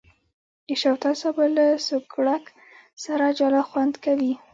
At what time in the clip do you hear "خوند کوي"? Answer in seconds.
3.69-4.33